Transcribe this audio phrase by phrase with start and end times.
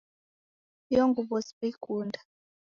[0.91, 2.19] Iyo nguw'o siw'eikunda